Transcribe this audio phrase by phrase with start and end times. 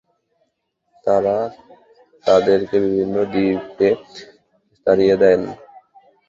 [1.05, 1.37] তারা
[2.25, 3.89] তাদেরকে বিভিন্ন দ্বীপে
[4.87, 5.41] তাড়িয়ে দেন।